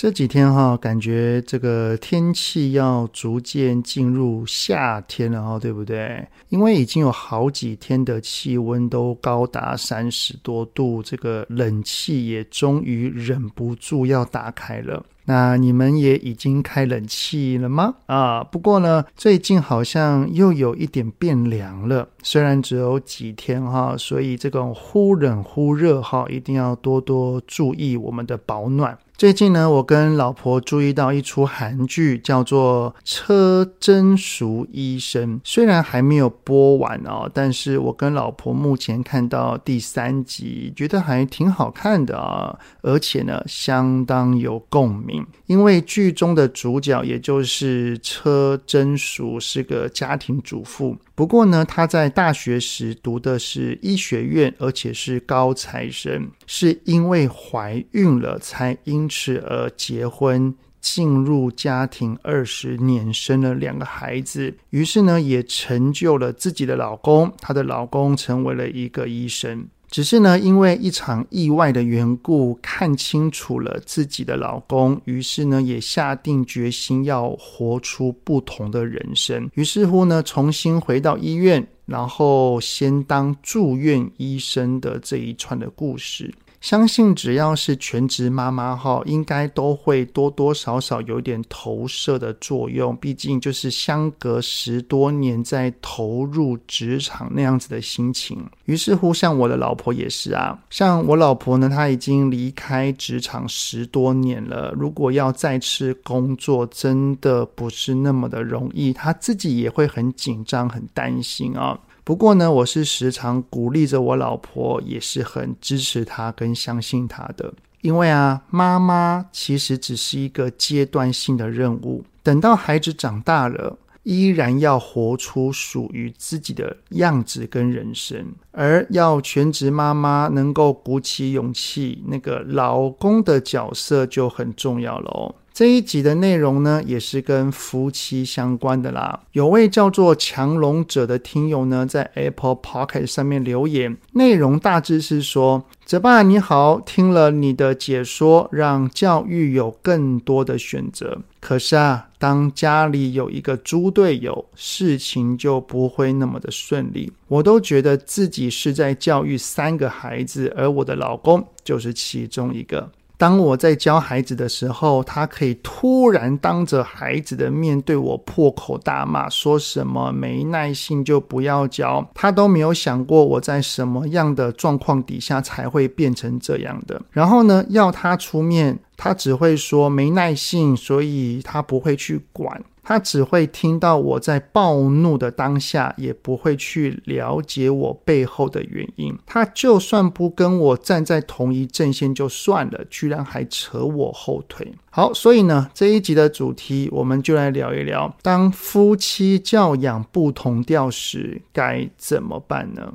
[0.00, 6.26] 这几天哈，感觉这个天气要逐渐进入夏天了哈，对不对？
[6.48, 15.04] 因为已经有好几天的气温都高达三十多度，这个冷气也终于忍不住要打开了。
[15.26, 17.94] 那你们也已经开冷气了吗？
[18.06, 28.98] 啊，不过呢，最近好像又有一点变凉了，虽然只有几天哈，所以这种忽冷忽热哈，一定要多多注意我们的保暖。
[29.16, 35.36] 最近呢，我跟老婆注意到一出韩剧，叫做《车贞淑医生》。
[35.44, 45.09] 虽然还没有播完哦，但是我跟老婆目前看到第三集，觉得还挺好看的啊，而且呢，相当有共鸣。
[45.46, 50.96] 因为剧中的主角，也就是车贞淑，是个家庭主妇。
[51.14, 67.32] 不过呢，她在大学时读的是医学院，而且是高材生，是因为怀孕了才因此而结婚，进入家庭二十年，生了两个孩子，于是呢，也成就了自己的老公。
[67.38, 69.68] 她的老公成为了一个医生。
[69.90, 79.50] 只是呢，因为一场意外的缘故，看清楚了自己的老公，于是呢，也下定决心要活出不同的人生。
[79.54, 86.32] 于是乎呢，重新回到医院，然后先当住院医生的这一串的故事。
[86.60, 92.94] 相信只要是全职妈妈哈，应该都会多多少少有点投射的作用。
[92.96, 98.44] 毕竟就是相隔十多年再投入职场那样子的心情。
[98.66, 104.70] 于是乎，像我的老婆也是啊，像我老婆呢，她已经离开职场十多年了。
[104.76, 111.80] 如果要再次工作，真的不是那么的容易，她自己也会很紧张、很担心啊。
[112.02, 117.52] 不过呢，我是时常鼓励着我老婆，也是很支持她跟相信她的。
[117.82, 128.26] 因为啊，妈妈其实只是一个阶段性的任务，等到孩子长大了，依然要活出属于自己的样子跟人生。
[128.52, 135.34] 而要全职妈妈能够鼓起勇气，那个老公的角色就很重要了哦。
[135.52, 139.20] 这一集的内容呢，也是跟夫妻相关的啦。
[139.32, 151.18] 有位叫做强龙者的听友呢，在 Apple Podcast 上面留言，内容大致是说：泽爸你好，听了你的解说，让教育有更多的选择。
[151.40, 157.10] 可是啊，当家里有一个猪队友，事情就不会那么的顺利。
[157.28, 162.92] 我都觉得自己是在教育三个孩子，而我的老公就是其中一个。
[163.20, 176.98] 当我在教孩子的时候，他可以突然当着孩子的面对我破口大骂，说什么没耐性就不要教，他都没有想过我在什么样的状况底下才会变成这样的。
[177.10, 182.64] 然后呢，要他出面，他只会说没耐性，所以他不会去管。
[182.90, 189.16] 他只会听到我在暴怒的当下，也不会去了解我背后的原因。
[189.24, 194.74] 他就算不跟我站在同一阵线就算了，居然还扯我后腿。
[194.90, 202.94] 好，所以呢，这一集的主题我们就来聊一聊，当夫妻教养不同调时该怎么办呢？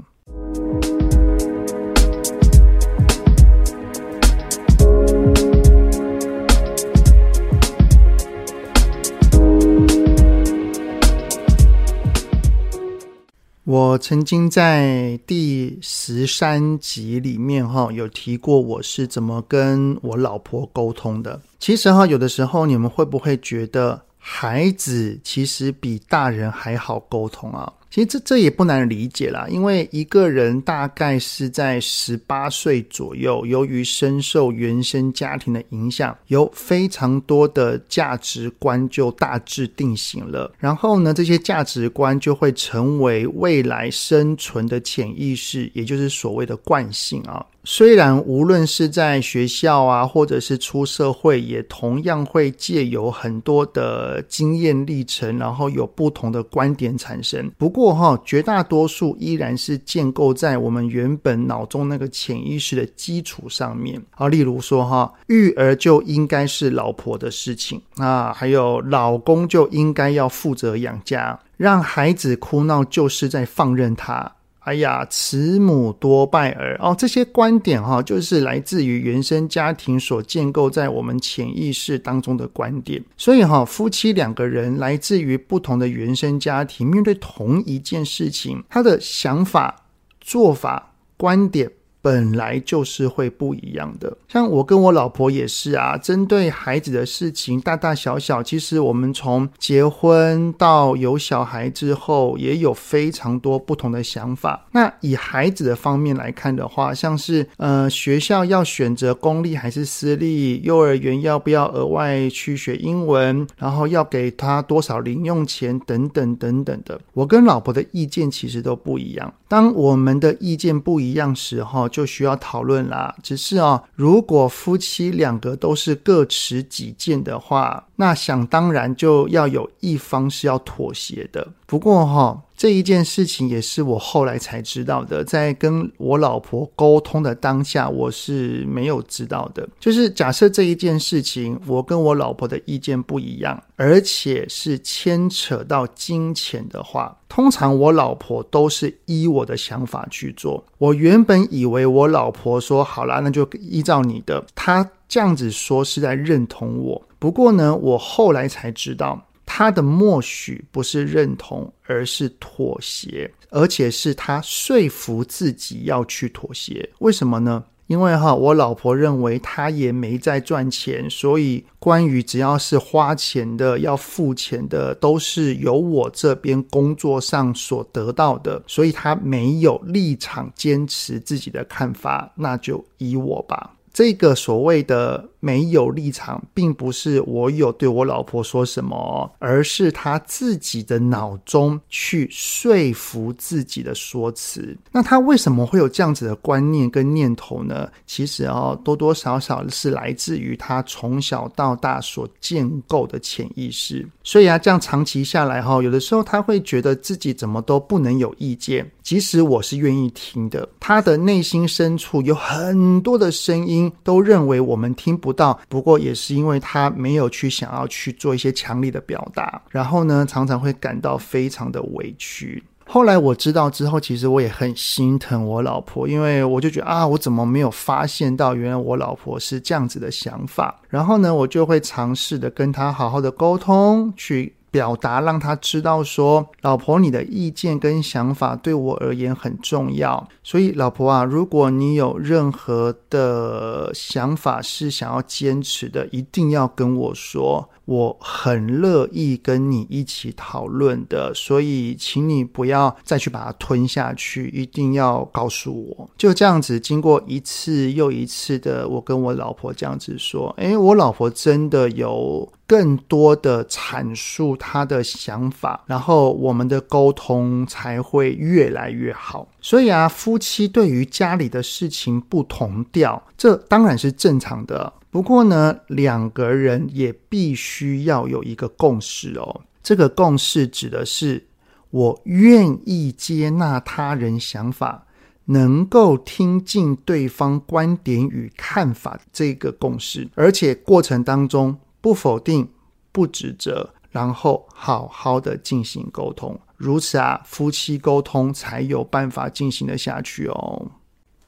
[13.66, 21.42] 我曾经在第十三集里面哈有提过我是怎么跟我老婆沟通的。
[21.59, 27.73] 其实哈，有的时候你们会不会觉得孩子其实比大人还好沟通啊？
[27.96, 40.53] 其实这这也不难理解啦，因为一个人大概是在十八岁左右，由于深受原生家庭的影响，有非常多的价值观就大致定型了。
[40.59, 47.46] 然后呢，这些价值观就会成为未来生存的潜意识，也就是所谓的惯性啊。
[47.67, 57.52] 虽然无论是在学校啊，或者是出社会，也同样会借由很多的经验历程，然后有不同的观点产生。
[57.58, 64.28] 不过哈，绝大多数依然是建构在我们原本脑中那个潜意识的基础上面啊。
[64.28, 71.40] 例如说哈，育儿就应该是老婆的事情啊，还有老公就应该要负责养家。
[71.58, 74.29] 让孩子哭闹就是在放任他。
[74.66, 83.03] 哎呀，慈母多败儿哦，这些观点哈，就是来自于原生家庭所建构在我们潜意识当中的观点。
[83.16, 89.85] 所以哈，夫妻两个人来自于不同的原生家庭，面对同一件事情，他的想法、
[90.20, 91.72] 做法、观点。
[92.05, 95.97] 本来就是会不一样的，像我跟我老婆也是啊。
[95.97, 104.67] 针对孩子的事情，大大小小，其实我们从结婚到有小孩之后，也有非常多不同的想法。
[104.72, 119.34] 那以孩子的方面来看的话，像是呃学校要选择公立还是私立，幼儿园要不要额外去学英文，然后要给他多少零用钱等等等等的，我跟老婆的意见其实都不一样。
[119.47, 123.16] 当我们的意见不一样时候，就需要讨论啦。
[123.24, 131.47] 只是啊，如果夫妻两个都是各持己见的话，那想当然就要有一方是要妥协的。
[131.66, 139.67] 不过哈，这一件事情也是我后来才知道的，在跟我老婆沟通的当下，我是没有知道的。
[139.79, 150.63] 就是假设这一件事情，我跟我老婆的意见不一样，而且是牵扯到金钱的话，通常我老婆都是依我的想法去做。
[150.78, 157.02] 我原本以为我老婆说好啦，那就依照你的，她这样子说是在认同我。
[157.19, 159.22] 不过呢，我后来才知道。
[159.57, 166.90] 他的默许不是认同，而是妥协，而且是他说服自己要去妥协。
[166.99, 167.63] 为什么呢？
[167.87, 183.72] 因为哈，我老婆认为他也没在赚钱，所以关于只要是花钱的、要付钱的，都是由我这边工作上所得到的，所以他没有立场坚持自己的看法，那就依我吧。
[183.93, 194.76] 这个所谓的没有立场，并不是我有对我老婆说什么，而是他自己的脑中去说服自己的说辞。
[194.92, 197.88] 那他为什么会有这样子的观念跟念头呢？
[198.08, 204.03] 其实哦，多多少少是来自于他从小到大所建构的潜意识。
[204.24, 213.76] 所以啊，这样长期下来哈，有的时候他会觉得自己怎么都不能有意见，即使我是愿意听的，他的内心深处有很多的声音。
[214.03, 222.64] 都认为我们听不到，不过也是因为他没有去想要去做一些强力的表达，然后呢，常常会感到非常的委屈。
[222.87, 230.82] 后来我知道之后，其实我也很心疼我老婆，因为我就觉得啊，我怎么没有发现到原来我老婆是这样子的想法？
[230.90, 234.54] 然后呢，我就会尝试的跟她好好的沟通，去。
[234.76, 240.28] 表达让他知道说，老婆，你的意见跟想法对我而言很重要。
[240.44, 247.70] 所以，老婆啊，如果你有任何的想法是想要坚持的，一定要跟我说。
[247.86, 256.10] 我很乐意跟你一起讨论的，所以请你不要再去把它吞下去，一定要告诉我。
[256.18, 269.48] 就这样子，经过一次又一次的，我跟我老婆这样子说，诶，我老婆真的有更多的阐述他的想法，然后我们的沟通才会越来越好。
[269.62, 274.94] 所以啊，夫妻对于家里的事情不同调，这当然是正常的。
[275.12, 279.62] 不过呢，两个人也必须要有一个共识哦。
[279.81, 281.45] 这个共识指的是
[281.91, 285.05] 我愿意接纳他人想法，
[285.45, 292.69] 能够听进对方观点与看法这个共识，而且过程当中不否定、
[293.12, 296.55] 不指责，然后好好的进行沟通。
[296.77, 300.91] 如此啊，夫妻沟通才有办法进行得下去哦。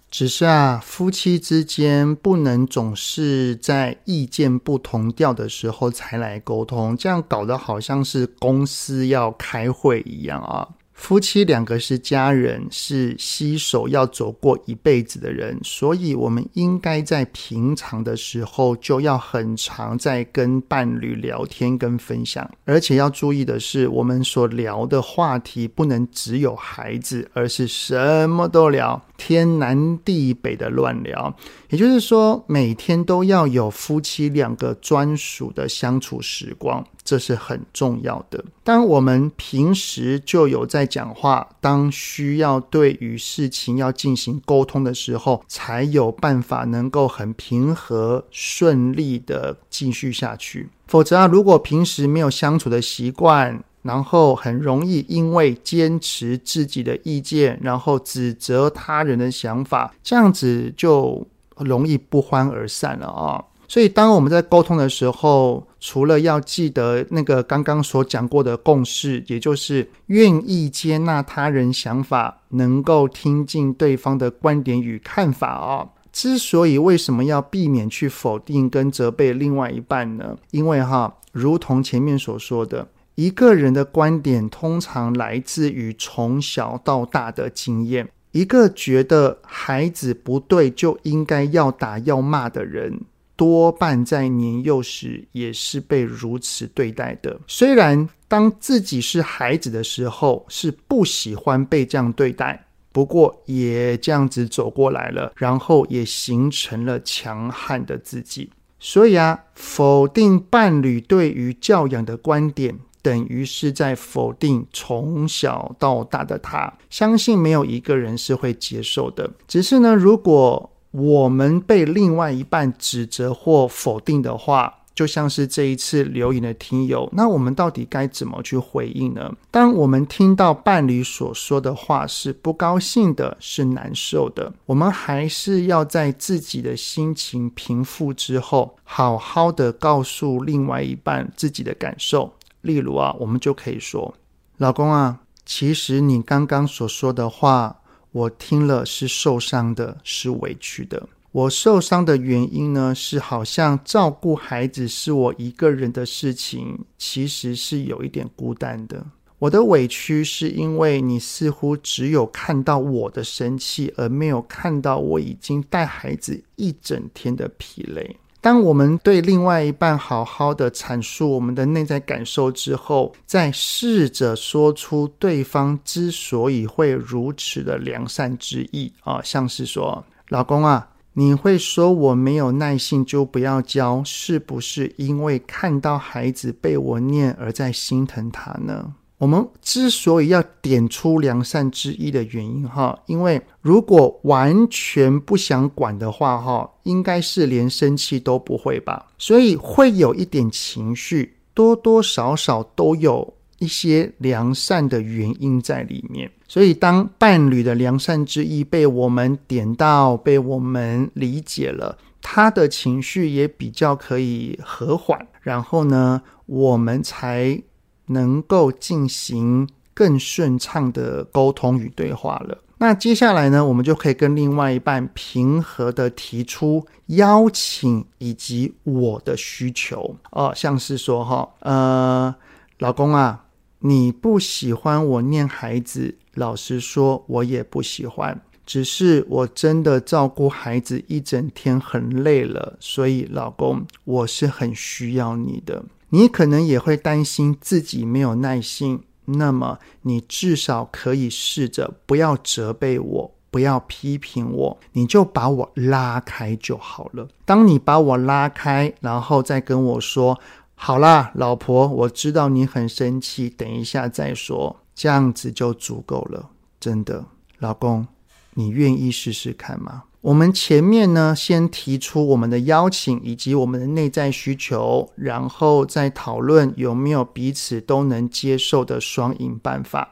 [0.10, 10.68] 只是啊，夫妻之间不能总是在意见不同调的时候才来沟通，这样搞得好像是公司要开会一样啊。
[10.98, 31.36] 夫妻两个是家人，是携手要走过一辈子的人，所以我们应该在平常的时候就要很常在跟伴侣聊天跟分享，而且要注意的是，我们所聊的话题不能只有孩子，而是什么都聊，天南地北的乱聊。
[31.70, 36.86] 也就是说，每天都要有夫妻两个专属的相处时光。
[37.04, 38.44] 这是很重要的。
[38.66, 50.68] 当我们平时就有在讲话，当需要对于事情要进行沟通的时候，才有办法能够很平和顺利的继续下去。
[50.88, 61.26] 否则啊，如果平时没有相处的习惯，然后很容易因为坚持自己的意见，然后指责他人的想法，这样子就
[61.58, 63.44] 容易不欢而散了啊。
[63.70, 75.90] 所以，当我们在沟通的时候，除了要记得那个刚刚所讲过的共识，也就是愿意接纳他人想法，能够听进对方的观点与看法哦。
[76.14, 80.38] 之所以为什么要避免去否定跟责备另外一半呢？
[80.52, 88.08] 因为哈，如同前面所说的，一个人的观点通常来自于从小到大的经验。
[88.32, 93.02] 一个觉得孩子不对就应该要打要骂的人，
[93.36, 97.40] 多半在年幼时也是被如此对待的。
[97.48, 108.52] 虽然当自己是孩子的时候是不喜欢被这样对待，不过也这样子走过来了，然后也形成了强悍的自己。
[108.80, 112.78] 所以啊，否定伴侣对于教养的观点。
[113.08, 119.32] 等于是在否定从小到大的他，相信没有一个人是会接受的。
[119.48, 129.32] 只是呢，如果我们被另外一半指责或否定的话，就像是这一次留言的听友，那我们到底该怎么去回应呢？
[129.50, 142.34] 当我们听到伴侣所说的话是不高兴的，是难受的，我们还是要在自己的心情平复之后，好好的告诉另外一半自己的感受。
[142.68, 144.14] 例如啊，我们就可以说
[144.60, 147.80] ：“老公啊，其实你刚刚所说的话，
[148.12, 151.08] 我听了是受伤的，是委屈的。
[151.32, 159.06] 我受伤的原因呢，是好像照顾孩子是我一个人的事情，其实是有一点孤单的。
[159.40, 199.08] 我的委屈是因为你似乎只有看到我的生气，而没有看到我已经带孩子一整天的疲累。”当我们对另外一半好好的阐述我们的内在感受之后，再试着说出对方之所以会如此的良善之意啊，像是说：“老公啊，你会说我没有耐性就不要教，是不是因为看到孩子被我念而在心疼他呢？”我们之所以要点出良善之意的原因，哈，因为如果完全不想管的话，哈，应该是连生气都不会吧。
[199.18, 206.30] 所以会有一点情绪，多多少少都有一些良善的原因在里面。
[206.48, 217.60] 所以当伴侣的良善之意被我们点到，被我们理解了，他的情绪也比较可以和缓，然后呢，我们才。
[218.08, 222.58] 能够进行更顺畅的沟通与对话了。
[222.80, 232.36] 那接下来呢，我们就可以跟另外一半平和的提出邀请以及我的需求哦，像是说哈，呃，
[232.78, 233.46] 老公啊，
[233.80, 238.40] 你不喜欢我念孩子，老实说，我也不喜欢。
[238.64, 245.84] 只是我真的照顾孩子一整天很累了，所以老公，我是很需要你的。
[246.10, 257.28] 你可能也会担心自己没有耐心，那么你至少可以试着不要责备我，不要批评我，你就把我拉开就好了。
[257.44, 260.40] 当你把我拉开，然后再跟我说
[260.76, 266.50] ：“好啦，老婆，我知道你很生气，等一下再说。”这样子就足够了，
[266.80, 267.26] 真的，
[267.60, 268.08] 老公，
[268.56, 270.06] 你愿意试试看吗？
[270.28, 280.12] 我们前面呢，先提出我们的邀请以及我们的内在需求，然后再讨论有没有彼此都能接受的双赢办法。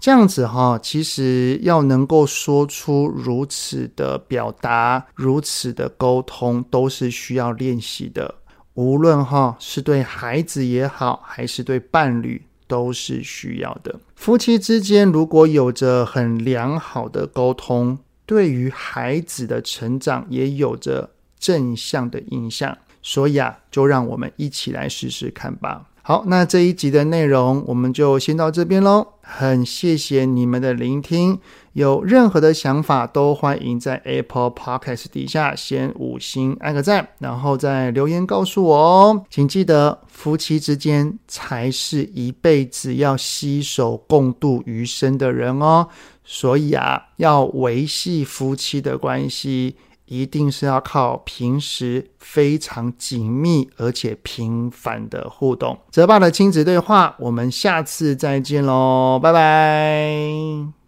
[0.00, 8.34] 这样子哈，其实要能够说出如此的表达、如此的沟通，都是需要练习的。
[8.72, 14.00] 无论哈是对孩子也好，还是对伴侣，都是需要的。
[14.16, 25.90] 夫妻之间如果有着很良好的沟通，对于孩子的成长也有着正向的影响，所以啊，就让我们一起来试试看吧。
[26.02, 29.06] 好，那这一集的内容我们就先到这边喽。
[29.22, 31.38] 很谢谢你们的聆听，
[31.74, 39.24] 有任何的想法都欢迎在 Apple Podcast 底下先五星按个赞，然后再留言告诉我哦。
[39.28, 45.88] 请记得，夫妻之间才是一辈子要携手共度余生的人哦。
[46.24, 49.76] 所以啊，要维系夫妻的关系。
[50.06, 55.78] 一定是要靠平时非常紧密而且频繁的互动。
[55.90, 60.83] 泽爸的亲子对话，我们下次再见喽，拜拜。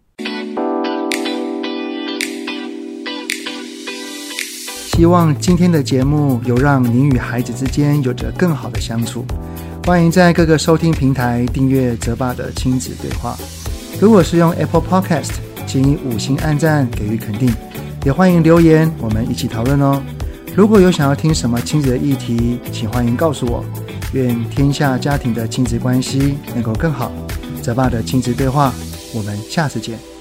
[4.97, 9.23] 希望今天的节目有让您与孩子之间有着更好的相处。
[9.85, 13.37] 欢迎在各个收听平台订阅泽爸的亲子对话。
[14.01, 15.33] 如果是用 Apple Podcast，
[15.67, 17.53] 请以五星按赞给予肯定。
[18.05, 20.01] 也欢迎留言，我们一起讨论哦。
[20.55, 23.63] 如果有想要听什么亲子的议题，请欢迎告诉我。
[24.13, 27.11] 愿天下家庭的亲子关系能够更好。
[27.61, 28.73] 泽爸的亲子对话，
[29.13, 30.16] 我们下次见。